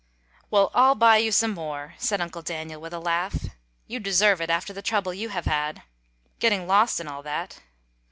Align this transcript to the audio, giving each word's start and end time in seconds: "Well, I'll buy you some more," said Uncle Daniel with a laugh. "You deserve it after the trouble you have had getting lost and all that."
"Well, 0.49 0.71
I'll 0.73 0.95
buy 0.95 1.17
you 1.17 1.31
some 1.31 1.51
more," 1.51 1.93
said 1.99 2.21
Uncle 2.21 2.41
Daniel 2.41 2.81
with 2.81 2.91
a 2.91 2.97
laugh. 2.99 3.45
"You 3.85 3.99
deserve 3.99 4.41
it 4.41 4.49
after 4.49 4.73
the 4.73 4.81
trouble 4.81 5.13
you 5.13 5.29
have 5.29 5.45
had 5.45 5.83
getting 6.39 6.65
lost 6.65 6.99
and 6.99 7.07
all 7.07 7.21
that." 7.21 7.59